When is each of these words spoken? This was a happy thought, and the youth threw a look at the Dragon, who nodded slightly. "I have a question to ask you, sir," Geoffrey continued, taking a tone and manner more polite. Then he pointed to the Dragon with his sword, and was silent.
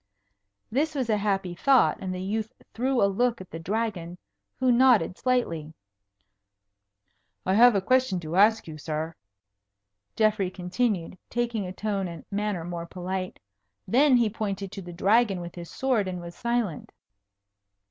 This 0.71 0.95
was 0.95 1.11
a 1.11 1.17
happy 1.17 1.53
thought, 1.53 1.99
and 2.01 2.11
the 2.11 2.23
youth 2.23 2.51
threw 2.73 3.03
a 3.03 3.05
look 3.05 3.39
at 3.39 3.51
the 3.51 3.59
Dragon, 3.59 4.17
who 4.59 4.71
nodded 4.71 5.15
slightly. 5.15 5.75
"I 7.45 7.53
have 7.53 7.75
a 7.75 7.81
question 7.81 8.19
to 8.21 8.35
ask 8.35 8.67
you, 8.67 8.79
sir," 8.79 9.13
Geoffrey 10.15 10.49
continued, 10.49 11.19
taking 11.29 11.67
a 11.67 11.71
tone 11.71 12.07
and 12.07 12.25
manner 12.31 12.63
more 12.63 12.87
polite. 12.87 13.39
Then 13.87 14.17
he 14.17 14.27
pointed 14.27 14.71
to 14.71 14.81
the 14.81 14.91
Dragon 14.91 15.39
with 15.39 15.53
his 15.53 15.69
sword, 15.69 16.07
and 16.07 16.19
was 16.19 16.33
silent. 16.33 16.91